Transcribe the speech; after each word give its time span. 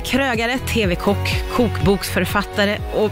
är 0.00 0.04
krögare, 0.04 0.58
TV-kock, 0.58 1.28
kokboksförfattare 1.56 2.78
och 2.94 3.10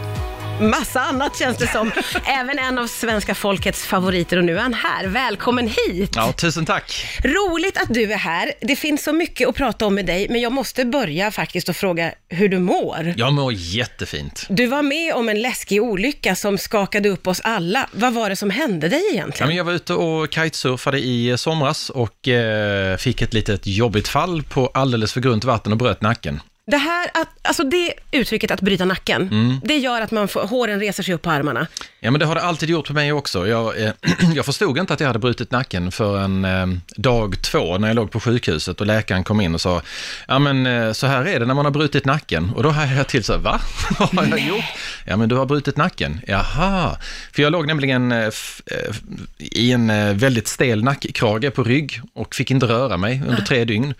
massa 0.61 1.01
annat 1.01 1.39
känns 1.39 1.57
det 1.57 1.67
som. 1.67 1.91
Även 2.25 2.59
en 2.59 2.77
av 2.77 2.87
svenska 2.87 3.35
folkets 3.35 3.85
favoriter 3.85 4.37
och 4.37 4.43
nu 4.43 4.57
är 4.57 4.61
han 4.61 4.73
här. 4.73 5.07
Välkommen 5.07 5.67
hit! 5.87 6.11
Ja, 6.15 6.31
tusen 6.31 6.65
tack. 6.65 7.05
Roligt 7.23 7.77
att 7.77 7.93
du 7.93 8.11
är 8.13 8.17
här. 8.17 8.53
Det 8.61 8.75
finns 8.75 9.03
så 9.03 9.13
mycket 9.13 9.49
att 9.49 9.55
prata 9.55 9.85
om 9.85 9.95
med 9.95 10.05
dig, 10.05 10.27
men 10.29 10.41
jag 10.41 10.51
måste 10.51 10.85
börja 10.85 11.31
faktiskt 11.31 11.69
och 11.69 11.75
fråga 11.75 12.11
hur 12.29 12.49
du 12.49 12.59
mår. 12.59 13.13
Jag 13.17 13.33
mår 13.33 13.53
jättefint. 13.53 14.45
Du 14.49 14.67
var 14.67 14.81
med 14.81 15.13
om 15.13 15.29
en 15.29 15.41
läskig 15.41 15.83
olycka 15.83 16.35
som 16.35 16.57
skakade 16.57 17.09
upp 17.09 17.27
oss 17.27 17.41
alla. 17.43 17.89
Vad 17.91 18.13
var 18.13 18.29
det 18.29 18.35
som 18.35 18.49
hände 18.49 18.89
dig 18.89 19.01
Ja, 19.07 19.13
egentligen? 19.13 19.47
men 19.47 19.57
jag 19.57 19.63
var 19.63 19.73
ute 19.73 19.93
och 19.93 20.33
kitesurfade 20.33 20.99
i 20.99 21.37
somras 21.37 21.89
och 21.89 22.27
eh, 22.27 22.97
fick 22.97 23.21
ett 23.21 23.33
litet 23.33 23.67
jobbigt 23.67 24.07
fall 24.07 24.43
på 24.43 24.67
alldeles 24.73 25.13
för 25.13 25.21
grunt 25.21 25.43
vatten 25.43 25.71
och 25.71 25.77
bröt 25.77 26.01
nacken. 26.01 26.39
Det 26.69 26.77
här, 26.77 27.09
att, 27.13 27.27
alltså 27.41 27.63
det 27.63 27.93
uttrycket 28.11 28.51
att 28.51 28.61
bryta 28.61 28.85
nacken, 28.85 29.21
Mm. 29.21 29.61
det 29.63 29.77
gör 29.77 30.01
att 30.01 30.11
man 30.11 30.27
får, 30.27 30.41
håren 30.47 30.79
reser 30.79 31.03
sig 31.03 31.13
upp 31.13 31.21
på 31.21 31.29
armarna. 31.31 31.67
Ja, 31.99 32.11
men 32.11 32.19
det 32.19 32.25
har 32.25 32.35
det 32.35 32.41
alltid 32.41 32.69
gjort 32.69 32.87
på 32.87 32.93
mig 32.93 33.11
också. 33.11 33.47
Jag, 33.47 33.81
eh, 33.83 33.91
jag 34.35 34.45
förstod 34.45 34.77
inte 34.77 34.93
att 34.93 34.99
jag 34.99 35.07
hade 35.07 35.19
brutit 35.19 35.51
nacken 35.51 35.91
förrän 35.91 36.45
eh, 36.45 36.67
dag 36.95 37.41
två 37.41 37.77
när 37.77 37.87
jag 37.87 37.95
låg 37.95 38.11
på 38.11 38.19
sjukhuset 38.19 38.81
och 38.81 38.87
läkaren 38.87 39.23
kom 39.23 39.41
in 39.41 39.53
och 39.53 39.61
sa, 39.61 39.81
ja 40.27 40.39
men 40.39 40.65
eh, 40.65 40.91
så 40.91 41.07
här 41.07 41.25
är 41.27 41.39
det 41.39 41.45
när 41.45 41.53
man 41.53 41.65
har 41.65 41.71
brutit 41.71 42.05
nacken. 42.05 42.49
Och 42.55 42.63
då 42.63 42.69
hajade 42.69 42.97
jag 42.97 43.07
till 43.07 43.23
så 43.23 43.33
här, 43.33 43.39
va? 43.39 43.61
Vad 43.99 44.09
har 44.29 44.37
jag 44.37 44.47
gjort? 44.47 44.63
Ja, 45.05 45.17
men 45.17 45.29
du 45.29 45.35
har 45.35 45.45
brutit 45.45 45.77
nacken. 45.77 46.21
Jaha. 46.27 46.97
För 47.31 47.41
jag 47.41 47.51
låg 47.51 47.67
nämligen 47.67 48.11
eh, 48.11 48.25
eh, 48.65 48.95
i 49.37 49.71
en 49.71 49.89
eh, 49.89 50.13
väldigt 50.13 50.47
stel 50.47 50.83
nackkrage 50.83 51.53
på 51.53 51.63
rygg 51.63 52.01
och 52.13 52.35
fick 52.35 52.51
inte 52.51 52.65
röra 52.65 52.97
mig 52.97 53.21
under 53.27 53.41
tre 53.41 53.65
dygn. 53.65 53.93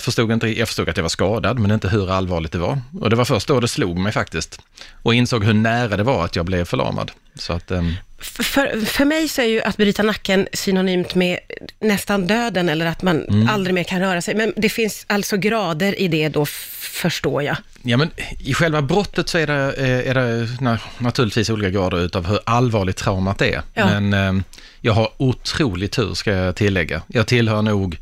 Förstod 0.00 0.32
inte, 0.32 0.58
jag 0.58 0.68
förstod 0.68 0.88
att 0.88 0.96
jag 0.96 1.04
var 1.04 1.08
skadad, 1.08 1.58
men 1.58 1.70
inte 1.70 1.88
hur 1.88 2.10
allvarligt 2.10 2.52
det 2.52 2.58
var. 2.58 2.80
Och 3.00 3.10
det 3.10 3.16
var 3.16 3.24
först 3.24 3.48
då 3.48 3.60
det 3.60 3.68
slog 3.68 3.98
mig 3.98 4.12
faktiskt. 4.12 4.60
Och 5.02 5.14
insåg 5.14 5.44
hur 5.44 5.54
nära 5.54 5.96
det 5.96 6.02
var 6.02 6.24
att 6.24 6.36
jag 6.36 6.46
blev 6.46 6.64
förlamad. 6.64 7.10
Så 7.34 7.52
att, 7.52 7.70
ehm, 7.70 7.94
för, 8.18 8.84
för 8.86 9.04
mig 9.04 9.28
så 9.28 9.42
är 9.42 9.46
ju 9.46 9.62
att 9.62 9.76
bryta 9.76 10.02
nacken 10.02 10.48
synonymt 10.52 11.14
med 11.14 11.38
nästan 11.80 12.26
döden 12.26 12.68
eller 12.68 12.86
att 12.86 13.02
man 13.02 13.16
Mm. 13.28 13.48
aldrig 13.48 13.74
mer 13.74 13.84
kan 13.84 14.00
röra 14.00 14.22
sig. 14.22 14.34
Men 14.34 14.52
det 14.56 14.68
finns 14.68 15.04
alltså 15.08 15.36
grader 15.36 16.00
i 16.00 16.08
det 16.08 16.28
då, 16.28 16.46
förstår 16.80 17.42
jag. 17.42 17.56
ja, 17.82 17.96
men 17.96 18.10
i 18.38 18.54
själva 18.54 18.82
brottet 18.82 19.28
så 19.28 19.38
är 19.38 19.46
det, 19.46 19.72
eh, 19.72 20.10
är 20.10 20.14
det 20.14 20.48
na, 20.60 20.78
naturligtvis 20.98 21.50
olika 21.50 21.70
grader 21.70 21.98
utav 22.00 22.26
hur 22.26 22.38
allvarligt 22.46 22.96
traumat 22.96 23.42
är. 23.42 23.62
Ja. 23.74 23.86
Men 23.86 24.12
ehm, 24.12 24.42
jag 24.80 24.92
har 24.92 25.08
otrolig 25.16 25.90
tur, 25.90 26.14
ska 26.14 26.32
jag 26.32 26.56
tillägga. 26.56 27.02
Jag 27.08 27.26
tillhör 27.26 27.62
nog 27.62 27.98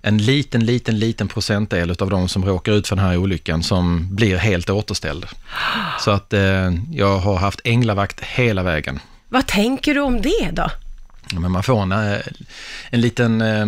en 0.00 0.18
liten, 0.18 0.66
liten, 0.66 0.98
liten 0.98 1.28
procentdel 1.28 1.90
av 1.98 2.10
de 2.10 2.28
som 2.28 2.44
råkar 2.44 2.72
ut 2.72 2.88
för 2.88 2.96
den 2.96 3.04
här 3.04 3.16
olyckan 3.16 3.62
som 3.62 4.14
blir 4.16 4.36
helt 4.36 4.70
återställd. 4.70 5.26
Så 6.00 6.10
att 6.10 6.32
eh, 6.32 6.72
jag 6.92 7.18
har 7.18 7.36
haft 7.36 7.60
änglavakt 7.64 8.20
hela 8.20 8.62
vägen. 8.62 9.00
Vad 9.28 9.46
tänker 9.46 9.94
du 9.94 10.00
om 10.00 10.22
det 10.22 10.50
då? 10.52 10.70
Ja, 11.32 11.40
Men 11.40 11.50
man 11.50 11.62
får 11.62 11.82
en, 11.82 11.92
eh, 11.92 12.18
en 12.90 13.00
liten... 13.00 13.40
eh, 13.40 13.66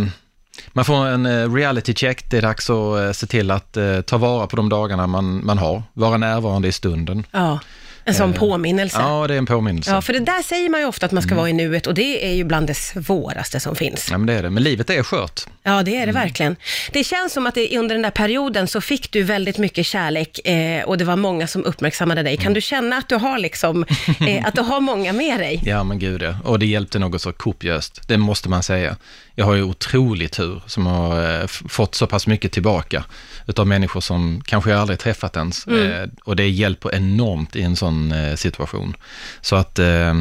Man 0.72 0.84
får 0.84 1.06
en 1.06 1.26
eh, 1.26 1.54
reality 1.54 1.94
check. 1.94 2.30
Det 2.30 2.38
är 2.38 2.42
dags 2.42 2.70
att 2.70 3.16
se 3.16 3.26
till 3.26 3.50
att 3.50 3.76
ta 4.06 4.16
vara 4.18 4.46
på 4.46 4.56
de 4.56 4.68
dagarna 4.68 5.06
man, 5.06 5.46
man 5.46 5.58
har. 5.58 5.82
Vara 5.92 6.16
närvarande 6.16 6.68
i 6.68 6.72
stunden. 6.72 7.26
Ja, 7.30 7.58
en 8.04 8.14
sån 8.14 8.32
påminnelse. 8.32 8.96
Ja. 9.00 9.20
Ja, 9.22 9.26
det 9.26 9.34
är 9.34 9.38
en 9.38 9.46
påminnelse. 9.46 10.02
för 10.02 10.12
det 10.12 10.18
där 10.18 10.42
säger 10.42 10.68
man 10.68 10.80
ju 10.80 10.86
ofta 10.86 11.06
att 11.06 11.12
man 11.12 11.22
ska 11.22 11.28
Mm. 11.30 11.36
vara 11.38 11.50
i 11.50 11.52
nuet 11.52 11.86
och 11.86 11.94
det 11.94 12.26
är 12.26 12.32
ju 12.34 12.44
bland 12.44 12.66
det 12.66 12.74
svåraste 12.74 13.60
som 13.60 13.76
finns. 13.76 14.08
Ja, 14.10 14.18
men 14.18 14.26
det 14.26 14.32
är 14.32 14.42
det. 14.42 14.50
Men 14.50 14.62
livet 14.62 14.90
är 14.90 15.02
skört. 15.02 15.46
Ja, 15.68 15.82
det 15.82 15.90
är 15.90 16.02
Mm. 16.02 16.06
det 16.14 16.20
verkligen. 16.20 16.56
Det 16.92 17.04
känns 17.04 17.32
som 17.32 17.46
att 17.46 17.54
det, 17.54 17.78
under 17.78 17.94
den 17.94 18.02
där 18.02 18.10
perioden 18.10 18.68
så 18.68 18.80
fick 18.80 19.12
du 19.12 19.22
väldigt 19.22 19.58
mycket 19.58 19.86
kärlek 19.86 20.46
eh, 20.48 20.84
och 20.84 20.98
det 20.98 21.04
var 21.04 21.16
många 21.16 21.46
som 21.46 21.64
uppmärksammade 21.64 22.22
dig. 22.22 22.32
Mm. 22.34 22.44
Kan 22.44 22.54
du 22.54 22.60
känna 22.60 22.96
att 22.96 23.08
du 23.08 23.14
har 23.16 23.38
liksom, 23.38 23.84
eh, 24.28 24.44
att 24.46 24.54
du 24.54 24.60
har 24.62 24.80
många 24.80 25.12
med 25.12 25.40
dig? 25.40 25.62
Ja, 25.64 25.84
men 25.84 25.98
gud 25.98 26.22
ja. 26.22 26.34
Och 26.44 26.58
det 26.58 26.66
hjälpte 26.66 26.98
något 26.98 27.22
så 27.22 27.32
kopiöst. 27.32 28.00
Det 28.08 28.16
måste 28.18 28.48
man 28.48 28.62
säga. 28.62 28.96
Jag 29.34 29.44
har 29.44 29.54
ju 29.54 29.62
otrolig 29.62 30.30
tur 30.30 30.62
som 30.66 30.86
har 30.86 31.40
eh, 31.40 31.46
fått 31.46 31.94
så 31.94 32.06
pass 32.06 32.26
mycket 32.26 32.52
tillbaka 32.52 33.04
utav 33.46 33.66
människor 33.66 34.00
som 34.00 34.42
kanske 34.46 34.70
jag 34.70 34.80
aldrig 34.80 34.98
träffat 34.98 35.36
ens. 35.36 35.66
Eh, 35.66 36.08
och 36.24 36.36
det 36.36 36.48
hjälper 36.48 36.94
enormt 36.94 37.56
i 37.56 37.62
en 37.62 37.76
sån 37.76 38.12
eh, 38.12 38.34
situation. 38.34 38.96
Så 39.40 39.56
att 39.56 39.78
eh, 39.78 40.14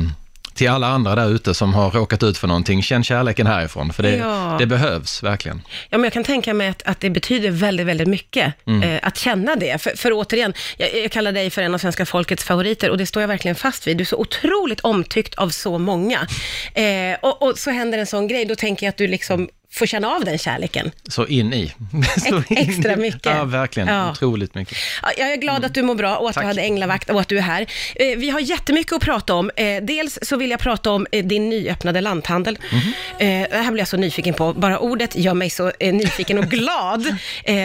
till 0.58 0.70
alla 0.70 0.88
andra 0.88 1.16
där 1.16 1.30
ute 1.30 1.54
som 1.54 1.74
har 1.74 1.92
råkat 1.92 2.24
ut 2.24 2.38
för 2.38 2.48
någonting, 2.48 2.84
känn 2.84 3.04
kärleken 3.04 3.48
härifrån. 3.48 3.94
För 3.94 4.04
det, 4.04 4.16
Ja. 4.16 4.56
det 4.60 4.66
behövs 4.66 5.24
verkligen. 5.24 5.62
Ja, 5.90 5.98
men 5.98 6.04
jag 6.04 6.14
kan 6.14 6.24
tänka 6.24 6.54
mig 6.54 6.68
att, 6.68 6.82
att 6.86 7.00
det 7.00 7.10
betyder 7.10 7.52
väldigt, 7.52 7.86
väldigt 7.88 8.08
mycket 8.08 8.54
Mm. 8.68 8.84
eh, 8.90 9.00
att 9.04 9.18
känna 9.18 9.56
det. 9.56 9.82
För, 9.82 9.98
för 9.98 10.12
återigen, 10.14 10.54
jag, 10.78 10.90
jag 11.04 11.12
kallar 11.12 11.32
dig 11.32 11.50
för 11.50 11.62
en 11.62 11.74
av 11.74 11.78
svenska 11.78 12.06
folkets 12.06 12.44
favoriter 12.44 12.90
och 12.90 12.98
det 12.98 13.06
står 13.06 13.22
jag 13.24 13.28
verkligen 13.28 13.56
fast 13.56 13.88
vid. 13.88 13.98
Du 13.98 14.02
är 14.02 14.06
så 14.06 14.18
otroligt 14.18 14.80
omtyckt 14.80 15.36
av 15.36 15.50
så 15.50 15.78
många. 15.78 16.28
Eh, 16.74 17.18
och, 17.22 17.42
och 17.44 17.58
så 17.60 17.72
händer 17.72 17.98
en 17.98 18.08
sån 18.08 18.28
grej, 18.28 18.46
då 18.46 18.56
tänker 18.56 18.86
jag 18.86 18.90
att 18.92 18.98
du 18.98 19.08
liksom 19.08 19.50
får 19.78 19.86
känna 19.86 20.08
av 20.08 20.26
den 20.26 20.38
kärleken. 20.38 20.92
Så 21.10 21.28
in 21.28 21.54
i. 21.54 21.74
Så 22.30 22.36
in 22.50 22.58
extra 22.58 22.96
mycket. 22.96 23.26
Ja, 23.26 23.44
verkligen. 23.44 23.88
Ja. 23.90 24.12
Otroligt 24.12 24.56
mycket. 24.56 24.78
Ja, 25.04 25.10
Jag 25.18 25.32
är 25.34 25.38
glad 25.38 25.66
att 25.66 25.74
du 25.74 25.82
mår 25.84 25.96
bra 25.96 26.16
och 26.18 26.30
att 26.30 26.34
Tack. 26.36 26.44
du 26.44 26.48
hade 26.48 26.62
änglavakt 26.62 27.10
och 27.10 27.22
att 27.22 27.28
du 27.28 27.38
är 27.38 27.42
här. 27.42 27.62
Eh, 27.96 28.18
Vi 28.18 28.30
har 28.30 28.40
jättemycket 28.40 28.94
att 28.94 29.02
prata 29.02 29.34
om. 29.34 29.52
Eh, 29.56 29.84
Dels 29.84 30.20
så 30.22 30.38
vill 30.38 30.50
jag 30.52 30.60
prata 30.60 30.92
om 30.92 31.08
eh, 31.12 31.26
din 31.26 31.50
nyöppnade 31.50 32.02
lanthandel. 32.02 32.60
Eh, 33.20 33.28
Det 33.28 33.48
här 33.52 33.72
blir 33.72 33.82
jag 33.82 33.88
så 33.88 33.98
nyfiken 33.98 34.34
på. 34.34 34.54
Bara 34.54 34.80
ordet 34.80 35.16
gör 35.16 35.34
mig 35.34 35.50
så 35.50 35.72
nyfiken 35.80 36.38
och 36.38 36.46
glad. 36.50 37.16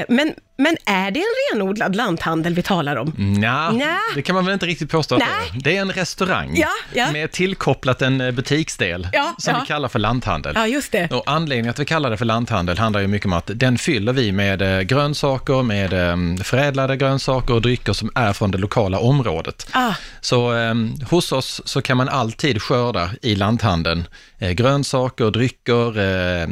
Men, 0.08 0.34
men 0.62 0.76
är 0.84 1.10
det 1.10 1.20
en 1.20 1.58
renodlad 1.58 1.96
lanthandel 1.96 2.54
vi 2.54 2.62
talar 2.62 2.96
om? 2.96 3.12
Nja. 3.16 3.72
det 4.14 4.22
kan 4.22 4.34
man 4.34 4.44
väl 4.44 4.52
inte 4.54 4.66
riktigt 4.66 4.90
påstå 4.90 5.14
att 5.14 5.20
det 5.20 5.26
Nej. 5.26 5.50
är. 5.54 5.60
Det 5.62 5.76
är 5.76 5.80
en 5.80 5.92
restaurang 5.92 6.50
Ja, 6.56 6.68
ja. 6.94 7.12
med 7.12 7.32
tillkopplat 7.32 8.02
en 8.02 8.20
eh, 8.20 8.30
butiksdel 8.30 9.08
Ja, 9.12 9.34
som 9.38 9.54
vi 9.60 9.66
kallar 9.66 9.88
för 9.88 9.98
lanthandel. 9.98 10.52
Ja, 10.56 10.66
just 10.66 10.92
det. 10.92 11.12
Och 11.12 11.22
anledningen 11.26 11.70
att 11.70 11.78
vi 11.78 11.84
kallar 11.84 12.10
det 12.10 12.16
för 12.16 12.24
lanthandel 12.24 12.78
handlar 12.78 13.00
ju 13.00 13.06
mycket 13.06 13.26
om 13.26 13.32
att 13.32 13.50
den 13.54 13.78
fyller 13.78 14.12
vi 14.12 14.32
med 14.32 14.62
eh, 14.62 14.80
grönsaker, 14.80 15.62
med 15.62 15.92
eh, 15.92 16.44
förädlade 16.44 16.96
grönsaker 16.96 17.54
och 17.54 17.62
drycker 17.62 17.92
som 17.92 18.10
är 18.14 18.32
från 18.32 18.50
det 18.50 18.58
lokala 18.58 18.98
området. 18.98 19.66
Ah. 19.72 19.92
Så 20.20 20.54
eh, 20.56 20.74
hos 21.10 21.32
oss 21.32 21.60
så 21.64 21.82
kan 21.82 21.96
man 21.96 22.08
alltid 22.08 22.62
skörda 22.62 23.10
i 23.22 23.34
lanthandeln 23.34 24.04
eh, 24.38 24.50
grönsaker, 24.50 25.30
drycker, 25.30 25.98
eh, 25.98 26.48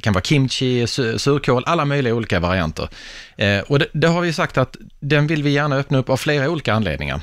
kan 0.00 0.12
vara 0.12 0.22
kimchi, 0.24 0.84
su- 0.86 1.18
surkål, 1.18 1.62
alla 1.66 1.84
möjliga 1.84 2.14
olika 2.14 2.40
varianter. 2.40 2.88
Eh, 3.40 3.60
och 3.60 3.78
det, 3.78 3.86
det 3.92 4.08
har 4.08 4.20
vi 4.20 4.32
sagt 4.32 4.58
att 4.58 4.76
den 5.00 5.26
vill 5.26 5.42
vi 5.42 5.50
gärna 5.50 5.76
öppna 5.76 5.98
upp 5.98 6.08
av 6.08 6.16
flera 6.16 6.50
olika 6.50 6.74
anledningar. 6.74 7.20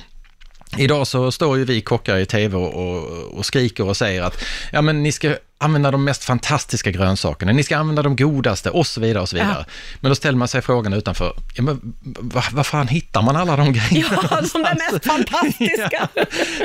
Idag 0.78 1.08
så 1.08 1.32
står 1.32 1.58
ju 1.58 1.66
vi 1.66 1.82
kockar 1.82 2.18
i 2.18 2.26
tv 2.26 2.58
och, 2.58 3.38
och 3.38 3.46
skriker 3.46 3.84
och 3.84 3.98
säger 3.98 4.22
att 4.22 4.44
ja, 4.72 4.82
men 4.82 5.04
ni 5.04 5.12
ska 5.12 5.36
använda 5.60 5.92
de 5.92 6.04
mest 6.04 6.24
fantastiska 6.24 6.92
grönsakerna, 6.92 7.52
ni 7.52 7.64
ska 7.64 7.78
använda 7.78 8.02
de 8.02 8.16
godaste 8.16 8.70
och 8.70 8.88
så 8.88 9.02
vidare 9.02 9.22
och 9.22 9.30
så 9.30 9.36
vidare. 9.36 9.66
Men 10.00 10.12
då 10.12 10.16
ställer 10.16 10.38
man 10.38 10.48
sig 10.48 10.62
frågan 10.62 10.94
utanför, 10.94 11.34
ja, 11.56 11.64
men 11.64 11.94
vad 12.04 12.52
va 12.52 12.64
fan 12.64 12.88
hittar 12.88 13.22
man 13.22 13.36
alla 13.36 13.56
de 13.56 13.74
grejerna? 13.74 14.20
Ja, 14.30 14.42
de 14.54 14.64
där 14.64 14.92
mest 14.92 15.06
fantastiska. 15.06 16.10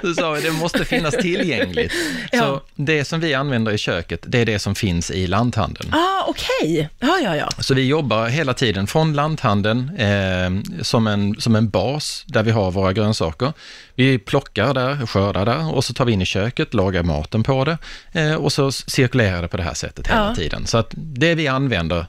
Ja, 0.03 0.15
så 0.15 0.35
det 0.35 0.51
måste 0.51 0.85
finnas 0.85 1.15
tillgängligt. 1.15 1.93
Ja. 2.33 2.41
Så 2.41 2.61
det 2.75 3.05
som 3.05 3.21
vi 3.21 3.35
använder 3.35 3.73
i 3.73 3.79
köket, 3.79 4.25
det 4.27 4.39
är 4.39 4.47
det 4.47 4.59
som 4.59 4.75
finns 4.75 5.11
i 5.11 5.27
lanthandeln. 5.27 5.95
Ah, 5.95 6.25
okej. 6.29 6.89
Ja, 6.99 7.19
ja, 7.25 7.37
ja. 7.37 7.49
Så 7.59 7.75
vi 7.75 7.87
jobbar 7.87 8.27
hela 8.27 8.55
tiden 8.55 8.87
från 8.87 9.13
lanthandeln 9.13 9.97
eh, 9.97 10.83
som, 10.83 11.07
en, 11.07 11.41
som 11.41 11.57
en 11.57 11.69
bas 11.69 12.25
där 12.27 12.43
vi 12.43 12.51
har 12.51 12.71
våra 12.71 12.93
grönsaker. 12.93 13.53
Vi 13.95 14.19
plockar 14.19 14.75
där, 14.75 15.07
skördar 15.07 15.47
där 15.47 15.75
och 15.75 15.85
så 15.85 15.95
tar 15.95 16.05
vi 16.05 16.13
in 16.13 16.23
i 16.23 16.27
köket, 16.27 16.75
lagar 16.75 17.03
maten 17.03 17.43
på 17.43 17.65
det 17.65 17.79
eh, 18.13 18.35
och 18.35 18.53
så 18.53 18.73
cirkulerar 18.87 19.43
det 19.43 19.49
på 19.49 19.57
det 19.57 19.63
här 19.63 19.75
sättet 19.75 20.07
hela 20.07 20.29
Ja. 20.29 20.35
tiden. 20.35 20.67
Så 20.67 20.79
att 20.79 20.91
det 20.97 21.35
vi 21.35 21.49
använder 21.49 22.07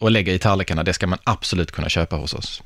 och 0.00 0.10
lägger 0.10 0.32
i 0.32 0.38
tallrikarna, 0.38 0.82
det 0.82 0.92
ska 0.94 1.06
man 1.06 1.18
absolut 1.24 1.72
kunna 1.72 1.88
köpa 1.88 2.16
hos 2.16 2.34
oss. 2.34 2.62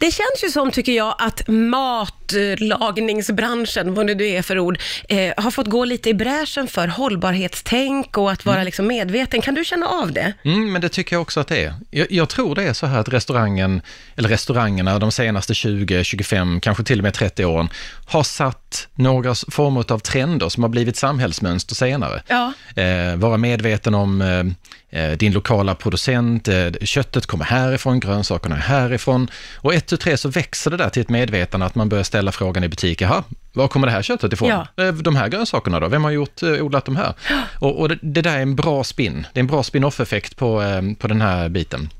Det 0.00 0.10
känns 0.10 0.44
ju 0.44 0.50
som, 0.50 0.70
tycker 0.70 0.92
jag, 0.92 1.14
att 1.18 1.42
matlagningsbranschen, 1.48 3.94
vad 3.94 4.06
nu 4.06 4.14
det 4.14 4.36
är 4.36 4.42
för 4.42 4.58
ord, 4.58 4.78
eh, 5.08 5.32
har 5.36 5.50
fått 5.50 5.66
gå 5.66 5.84
lite 5.84 6.10
i 6.10 6.14
bräschen 6.14 6.68
för 6.68 6.88
hållbarhetstänk 6.88 8.18
och 8.18 8.30
att 8.32 8.44
vara 8.44 8.62
liksom 8.64 8.86
medveten. 8.86 9.42
Kan 9.42 9.54
du 9.54 9.64
känna 9.64 9.86
av 9.86 10.12
det? 10.12 10.32
Mm, 10.44 10.72
men 10.72 10.80
det 10.82 10.88
tycker 10.88 11.16
jag 11.16 11.22
också 11.22 11.40
att 11.40 11.48
det 11.48 11.64
är. 11.64 11.74
Jag, 11.90 12.12
jag 12.12 12.28
tror 12.28 12.54
det 12.54 12.62
är 12.62 12.72
så 12.72 12.86
här 12.86 12.98
att 12.98 13.08
restaurangen, 13.08 13.82
eller 14.16 14.28
restaurangerna 14.28 14.98
de 14.98 15.12
senaste 15.12 15.54
20, 15.54 16.04
25, 16.04 16.60
kanske 16.60 16.84
till 16.84 16.98
och 16.98 17.02
med 17.02 17.14
30 17.14 17.44
åren, 17.44 17.68
har 18.06 18.22
satt 18.22 18.65
några 18.94 19.34
former 19.34 19.92
av 19.92 19.98
trender 19.98 20.48
som 20.48 20.62
har 20.62 20.68
blivit 20.70 20.96
samhällsmönster 20.96 21.74
senare. 21.74 22.22
Ja. 22.28 22.52
Eh, 22.82 23.16
vara 23.16 23.36
medveten 23.36 23.94
om 23.94 24.20
eh, 24.22 25.00
eh, 25.00 25.16
din 25.18 25.32
lokala 25.32 25.74
producent, 25.74 26.48
eh, 26.48 26.70
köttet 26.82 27.26
kommer 27.26 27.44
härifrån, 27.44 28.00
grönsakerna 28.00 28.56
är 28.56 28.60
härifrån. 28.60 29.28
Och 29.56 29.74
ett, 29.74 29.86
tu, 29.86 29.96
tre 29.96 30.16
så 30.16 30.28
växer 30.28 30.70
det 30.70 30.76
där 30.76 30.88
till 30.88 31.02
ett 31.02 31.08
medvetande 31.08 31.66
att 31.66 31.74
man 31.74 31.88
börjar 31.88 32.04
ställa 32.04 32.32
frågan 32.32 32.64
i 32.64 32.68
butik, 32.68 33.00
jaha, 33.00 33.24
var 33.52 33.68
kommer 33.68 33.86
det 33.86 33.92
här 33.92 34.02
köttet 34.02 34.32
ifrån? 34.32 34.48
Ja. 34.48 34.66
Eh, 34.84 34.92
De 34.92 35.16
här 35.16 35.28
grönsakerna 35.28 35.80
då, 35.80 35.88
vem 35.88 36.04
har 36.04 36.10
gjort, 36.10 36.42
eh, 36.42 36.48
odlat 36.50 36.84
de 36.84 36.96
här? 36.96 37.14
Och, 37.60 37.80
och 37.80 37.88
det, 37.88 37.98
det 38.02 38.22
där 38.22 38.36
är 38.36 38.42
en 38.42 38.56
bra 38.56 38.84
spin, 38.84 39.26
det 39.32 39.38
är 39.38 39.42
en 39.42 39.46
bra 39.46 39.62
spin-off-effekt 39.62 40.36
på, 40.36 40.62
på 40.98 41.08
den 41.08 41.20
här 41.20 41.48
biten. 41.48 41.90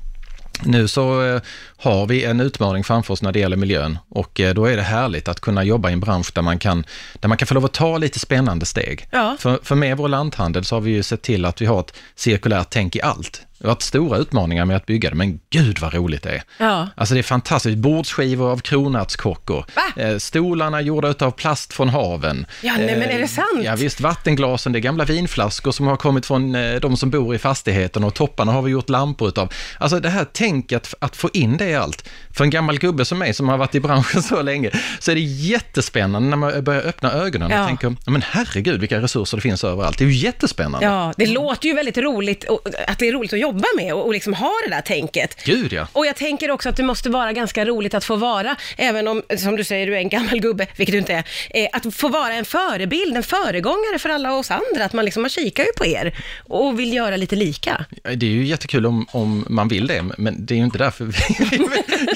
Nu 0.63 0.87
så 0.87 1.23
eh, 1.23 1.41
har 1.77 2.05
vi 2.05 2.23
en 2.23 2.39
utmaning 2.39 2.83
framför 2.83 3.13
oss 3.13 3.21
när 3.21 3.31
det 3.31 3.39
gäller 3.39 3.57
miljön 3.57 3.97
och 4.09 4.39
eh, 4.39 4.53
då 4.53 4.65
är 4.65 4.75
det 4.75 4.83
härligt 4.83 5.27
att 5.27 5.39
kunna 5.39 5.63
jobba 5.63 5.89
i 5.89 5.93
en 5.93 5.99
bransch 5.99 6.31
där 6.33 6.41
man 6.41 6.59
kan, 6.59 6.85
där 7.13 7.29
man 7.29 7.37
kan 7.37 7.47
få 7.47 7.53
lov 7.53 7.65
att 7.65 7.73
ta 7.73 7.97
lite 7.97 8.19
spännande 8.19 8.65
steg. 8.65 9.07
Ja. 9.11 9.37
För, 9.39 9.59
för 9.63 9.75
med 9.75 9.97
vår 9.97 10.07
lanthandel 10.07 10.65
så 10.65 10.75
har 10.75 10.81
vi 10.81 10.91
ju 10.91 11.03
sett 11.03 11.21
till 11.21 11.45
att 11.45 11.61
vi 11.61 11.65
har 11.65 11.79
ett 11.79 11.93
cirkulärt 12.15 12.67
tänk 12.69 12.95
i 12.95 13.01
allt. 13.01 13.46
Vi 13.59 13.67
har 13.67 13.71
haft 13.75 13.81
stora 13.81 14.17
utmaningar 14.17 14.65
med 14.65 14.77
att 14.77 14.85
bygga 14.85 15.09
det, 15.09 15.15
men 15.15 15.39
gud 15.49 15.79
vad 15.79 15.93
roligt 15.93 16.23
det 16.23 16.29
är. 16.29 16.43
Ja. 16.57 16.87
Alltså 16.95 17.13
det 17.13 17.19
är 17.19 17.23
fantastiskt. 17.23 17.77
Bordsskivor 17.77 18.51
av 18.51 18.57
kronärtskockor. 18.59 19.65
Va? 19.75 20.03
Eh, 20.03 20.17
stolarna 20.17 20.81
gjorda 20.81 21.13
av 21.19 21.31
plast 21.31 21.73
från 21.73 21.89
haven. 21.89 22.45
Ja, 22.61 22.73
nej, 22.77 22.85
men 22.85 23.01
är 23.09 23.17
det 23.17 23.23
Eh, 23.23 23.27
sant? 23.27 23.61
Ja 23.63 23.75
visst, 23.75 24.01
vattenglasen, 24.01 24.71
det 24.71 24.79
är 24.79 24.81
gamla 24.81 25.05
vinflaskor 25.05 25.71
som 25.71 25.87
har 25.87 25.97
kommit 25.97 26.25
från 26.25 26.55
eh, 26.55 26.75
de 26.75 26.97
som 26.97 27.09
bor 27.09 27.35
i 27.35 27.37
fastigheten 27.37 28.03
och 28.03 28.13
topparna 28.13 28.51
har 28.51 28.61
vi 28.61 28.71
gjort 28.71 28.89
lampor 28.89 29.27
utav. 29.27 29.53
Alltså 29.79 29.99
det 29.99 30.09
här 30.09 30.25
tänket 30.25 30.93
att 30.99 31.15
få 31.15 31.29
in 31.33 31.57
det 31.57 31.69
i 31.69 31.75
allt. 31.75 32.09
För 32.31 32.43
en 32.43 32.49
gammal 32.49 32.79
gubbe 32.79 33.05
som 33.05 33.17
mig 33.19 33.33
som 33.33 33.49
har 33.49 33.57
varit 33.57 33.75
i 33.75 33.79
branschen 33.79 34.23
så 34.23 34.41
länge, 34.41 34.71
så 34.99 35.11
är 35.11 35.15
det 35.15 35.21
jättespännande 35.21 36.29
när 36.29 36.37
man 36.37 36.63
börjar 36.63 36.81
öppna 36.81 37.11
ögonen 37.11 37.51
Ja. 37.51 37.61
och 37.61 37.67
tänker, 37.67 37.95
"Ja, 38.05 38.11
men 38.11 38.21
herregud 38.21 38.79
vilka 38.79 39.01
resurser 39.01 39.37
det 39.37 39.41
finns 39.41 39.63
överallt. 39.63 39.97
Det 39.97 40.03
är 40.03 40.07
ju 40.09 40.13
jättespännande. 40.15 40.85
Ja, 40.87 41.13
det 41.17 41.25
låter 41.25 41.67
ju 41.67 41.75
väldigt 41.75 41.97
roligt, 41.97 42.43
och, 42.43 42.59
att 42.87 42.99
det 42.99 43.07
är 43.07 43.11
roligt 43.13 43.33
att 43.33 43.39
jobba 43.39 43.46
med 43.75 43.93
och, 43.93 44.05
och 44.05 44.13
liksom 44.13 44.33
ha 44.33 44.53
det 44.65 44.75
där 44.75 44.81
tänket. 44.81 45.43
Gud 45.43 45.73
ja. 45.73 45.87
Och 45.93 46.05
jag 46.05 46.15
tänker 46.15 46.51
också 46.51 46.69
att 46.69 46.77
det 46.77 46.83
måste 46.83 47.09
vara 47.09 47.33
ganska 47.33 47.65
roligt 47.65 47.93
att 47.93 48.05
få 48.05 48.15
vara, 48.15 48.55
även 48.77 49.07
om, 49.07 49.23
som 49.37 49.55
du 49.55 49.63
säger, 49.63 49.87
du 49.87 49.95
är 49.95 49.99
en 49.99 50.09
gammal 50.09 50.39
gubbe, 50.39 50.67
vilket 50.75 50.93
du 50.93 50.99
inte 50.99 51.13
är, 51.13 51.23
eh, 51.49 51.67
att 51.73 51.95
få 51.95 52.07
vara 52.07 52.33
en 52.33 52.45
förebild, 52.45 53.17
en 53.17 53.23
föregångare 53.23 53.99
för 53.99 54.09
alla 54.09 54.33
oss 54.33 54.51
andra, 54.51 54.85
att 54.85 54.93
man 54.93 55.05
liksom, 55.05 55.21
man 55.21 55.29
kikar 55.29 55.63
ju 55.63 55.71
på 55.77 55.85
er 55.85 56.15
och 56.43 56.79
vill 56.79 56.93
göra 56.93 57.17
lite 57.17 57.35
lika. 57.35 57.85
Det 58.03 58.25
är 58.25 58.29
ju 58.29 58.45
jättekul 58.45 58.85
om, 58.85 59.07
om 59.11 59.45
man 59.49 59.67
vill 59.67 59.87
det, 59.87 60.03
men 60.17 60.45
det 60.45 60.53
är 60.53 60.57
ju 60.57 60.63
inte 60.63 60.77
därför 60.77 61.05
vi... 61.05 61.13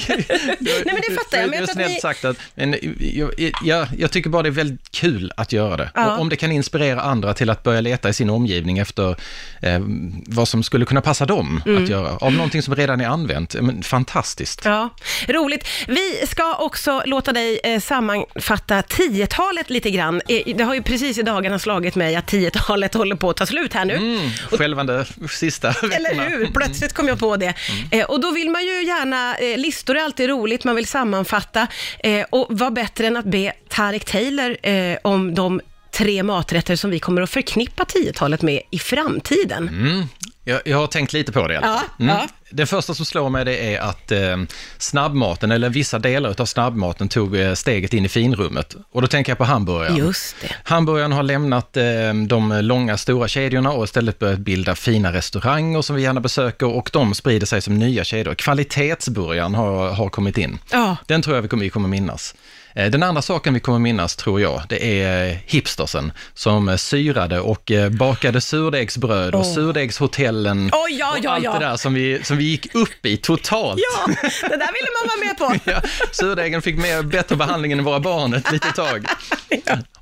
Nej, 0.60 0.82
men 0.84 1.02
det 1.08 1.14
fattar 1.14 1.38
jag, 1.38 1.50
men 1.50 1.58
jag 1.58 1.64
att 1.64 1.72
snällt 1.72 1.92
ni- 1.92 2.00
sagt 2.00 2.24
att, 2.24 2.36
men 2.54 2.76
jag, 2.98 3.52
jag, 3.64 3.86
jag 3.98 4.10
tycker 4.10 4.30
bara 4.30 4.42
det 4.42 4.48
är 4.48 4.50
väldigt 4.50 4.90
kul 4.90 5.32
att 5.36 5.52
göra 5.52 5.76
det. 5.76 5.90
Ja. 5.94 6.14
Och 6.14 6.20
om 6.20 6.28
det 6.28 6.36
kan 6.36 6.52
inspirera 6.52 7.00
andra 7.00 7.34
till 7.34 7.50
att 7.50 7.62
börja 7.62 7.80
leta 7.80 8.08
i 8.08 8.12
sin 8.12 8.30
omgivning 8.30 8.78
efter 8.78 9.16
eh, 9.62 9.80
vad 10.26 10.48
som 10.48 10.62
skulle 10.62 10.84
kunna 10.84 11.00
passa 11.00 11.21
dem 11.26 11.62
Mm. 11.66 11.82
att 11.84 11.88
göra, 11.90 12.16
av 12.16 12.32
någonting 12.32 12.62
som 12.62 12.74
redan 12.74 13.00
är 13.00 13.06
använt. 13.06 13.54
Men, 13.60 13.82
fantastiskt. 13.82 14.60
Ja, 14.64 14.88
roligt. 15.28 15.68
Vi 15.88 16.26
ska 16.26 16.54
också 16.54 17.02
låta 17.06 17.32
dig 17.32 17.60
eh, 17.64 17.80
sammanfatta 17.80 18.80
10-talet 18.80 19.70
lite 19.70 19.90
grann. 19.90 20.20
Eh, 20.28 20.54
det 20.56 20.64
har 20.64 20.74
ju 20.74 20.82
precis 20.82 21.18
i 21.18 21.22
dagarna 21.22 21.58
slagit 21.58 21.94
mig 21.94 22.16
att 22.16 22.30
10-talet 22.32 22.94
håller 22.94 23.16
på 23.16 23.30
att 23.30 23.36
ta 23.36 23.46
slut 23.46 23.72
här 23.74 23.84
nu. 23.84 23.94
Mm, 23.94 24.30
skälvande 24.50 25.04
sista. 25.30 25.68
Eller 25.68 26.28
hur? 26.30 26.46
Plötsligt 26.46 26.92
kom 26.92 27.08
jag 27.08 27.18
på 27.18 27.36
det. 27.36 27.54
Eh, 27.90 28.04
och 28.04 28.20
då 28.20 28.30
vill 28.30 28.50
man 28.50 28.62
ju 28.64 28.84
gärna, 28.84 29.36
eh, 29.36 29.58
listor 29.58 29.96
är 29.96 30.02
alltid 30.04 30.28
roligt, 30.28 30.64
man 30.64 30.76
vill 30.76 30.86
sammanfatta. 30.86 31.66
Eh, 31.98 32.24
och 32.30 32.46
vad 32.50 32.72
bättre 32.72 33.06
än 33.06 33.16
att 33.16 33.24
be 33.24 33.52
Tarek 33.68 34.04
Taylor 34.04 34.56
eh, 34.66 34.96
om 35.04 35.34
de 35.34 35.60
tre 35.94 36.22
maträtter 36.22 36.76
som 36.76 36.90
vi 36.90 36.98
kommer 36.98 37.22
att 37.22 37.30
förknippa 37.30 37.84
10-talet 37.84 38.42
med 38.42 38.60
i 38.70 38.78
framtiden. 38.78 39.68
Mm. 39.68 40.02
Jag, 40.44 40.60
jag 40.64 40.78
har 40.78 40.86
tänkt 40.86 41.12
lite 41.12 41.32
på 41.32 41.48
det. 41.48 41.60
fall. 41.60 41.80
Ja, 41.96 42.06
ja. 42.06 42.28
Det 42.54 42.66
första 42.66 42.94
som 42.94 43.04
slår 43.06 43.28
mig 43.28 43.44
det 43.44 43.74
är 43.74 43.80
att 43.80 44.12
eh, 44.12 44.36
snabbmaten, 44.78 45.50
eller 45.50 45.68
vissa 45.68 45.98
delar 45.98 46.40
av 46.40 46.46
snabbmaten, 46.46 47.08
tog 47.08 47.36
eh, 47.36 47.54
steget 47.54 47.94
in 47.94 48.04
i 48.04 48.08
finrummet. 48.08 48.76
Och 48.92 49.02
då 49.02 49.08
tänker 49.08 49.30
jag 49.32 49.38
på 49.38 49.44
hamburgaren. 49.44 49.96
Just 49.96 50.36
det. 50.40 50.48
Hamburgaren 50.64 51.12
har 51.12 51.22
lämnat 51.22 51.76
eh, 51.76 51.84
de 52.26 52.60
långa 52.62 52.96
stora 52.96 53.28
kedjorna 53.28 53.72
och 53.72 53.84
istället 53.84 54.18
börjat 54.18 54.38
bilda 54.38 54.74
fina 54.74 55.12
restauranger 55.12 55.82
som 55.82 55.96
vi 55.96 56.02
gärna 56.02 56.20
besöker 56.20 56.66
och 56.66 56.90
de 56.92 57.14
sprider 57.14 57.46
sig 57.46 57.62
som 57.62 57.78
nya 57.78 58.04
kedjor. 58.04 58.34
Kvalitetsburgaren 58.34 59.54
har, 59.54 59.90
har 59.90 60.08
kommit 60.08 60.38
in. 60.38 60.58
Ja. 60.70 60.96
Den 61.06 61.22
tror 61.22 61.36
jag 61.36 61.42
vi 61.42 61.48
kommer, 61.48 61.64
vi 61.64 61.70
kommer 61.70 61.88
minnas. 61.88 62.34
Den 62.74 63.02
andra 63.02 63.22
saken 63.22 63.54
vi 63.54 63.60
kommer 63.60 63.78
minnas, 63.78 64.16
tror 64.16 64.40
jag, 64.40 64.62
det 64.68 65.02
är 65.02 65.38
hipstersen 65.46 66.12
som 66.34 66.78
syrade 66.78 67.40
och 67.40 67.72
bakade 67.90 68.40
surdegsbröd 68.40 69.34
och 69.34 69.40
Åh. 69.40 69.54
surdegshotellen 69.54 70.70
Oj, 70.72 70.96
ja, 70.98 71.12
och 71.12 71.18
ja, 71.22 71.30
allt 71.30 71.44
ja. 71.44 71.52
det 71.52 71.58
där 71.58 71.76
som 71.76 71.94
vi, 71.94 72.20
som 72.24 72.36
vi 72.36 72.41
gick 72.44 72.74
upp 72.74 73.06
i 73.06 73.16
totalt. 73.16 73.80
Ja, 73.80 74.06
det 74.42 74.56
där 74.56 74.72
ville 74.72 74.90
man 74.98 75.08
vara 75.08 75.26
med 75.26 75.38
på. 75.38 75.70
Ja, 75.72 75.82
surdegen 76.12 76.62
fick 76.62 76.76
mer, 76.76 77.02
bättre 77.02 77.36
behandling 77.36 77.72
än 77.72 77.84
våra 77.84 78.00
barn 78.00 78.34
ett 78.34 78.52
litet 78.52 78.74
tag. 78.74 79.06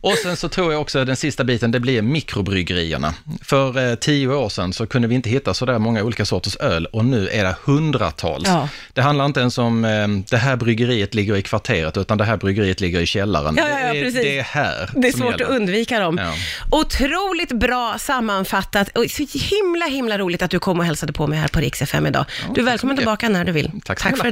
Och 0.02 0.12
sen 0.12 0.36
så 0.36 0.48
tror 0.48 0.72
jag 0.72 0.80
också 0.80 1.04
den 1.04 1.16
sista 1.16 1.44
biten, 1.44 1.70
det 1.70 1.80
blir 1.80 2.02
mikrobryggerierna. 2.02 3.14
För 3.42 3.90
eh, 3.90 3.94
tio 3.94 4.28
år 4.28 4.48
sedan 4.48 4.72
så 4.72 4.86
kunde 4.86 5.08
vi 5.08 5.14
inte 5.14 5.30
hitta 5.30 5.54
så 5.54 5.66
där 5.66 5.78
många 5.78 6.02
olika 6.02 6.24
sorters 6.24 6.56
öl 6.56 6.86
och 6.86 7.04
nu 7.04 7.28
är 7.28 7.44
det 7.44 7.54
hundratals. 7.64 8.48
Ja. 8.48 8.68
Det 8.92 9.00
handlar 9.02 9.24
inte 9.24 9.40
ens 9.40 9.58
om 9.58 9.84
eh, 9.84 10.08
det 10.30 10.36
här 10.36 10.56
bryggeriet 10.56 11.14
ligger 11.14 11.36
i 11.36 11.42
kvarteret, 11.42 11.96
utan 11.96 12.18
det 12.18 12.24
här 12.24 12.36
bryggeriet 12.36 12.80
ligger 12.80 13.00
i 13.00 13.06
källaren. 13.06 13.54
Ja, 13.58 13.68
ja, 13.68 13.92
det, 13.92 14.10
det 14.10 14.38
är 14.38 14.42
här 14.42 14.90
Det 14.96 15.08
är 15.08 15.12
svårt 15.12 15.30
gäller. 15.30 15.44
att 15.44 15.50
undvika 15.50 16.00
dem. 16.00 16.18
Ja. 16.18 16.34
Otroligt 16.78 17.52
bra 17.52 17.96
sammanfattat 17.98 18.88
och 18.98 19.04
så 19.10 19.26
himla, 19.38 19.86
himla 19.86 20.18
roligt 20.18 20.42
att 20.42 20.50
du 20.50 20.58
kom 20.58 20.78
och 20.78 20.84
hälsade 20.84 21.12
på 21.12 21.26
mig 21.26 21.38
här 21.38 21.48
på 21.48 21.60
Rix 21.60 21.82
FM 21.82 22.06
idag. 22.06 22.24
du 22.54 22.60
är 22.60 22.64
välkommen 22.64 22.96
tillbaka 22.96 23.28
när 23.28 23.44
du 23.44 23.52
vill. 23.52 23.70
Tack 23.84 24.02
tack 24.02 24.10
för 24.10 24.16
idag. 24.16 24.26